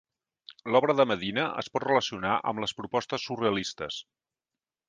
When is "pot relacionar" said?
1.75-2.33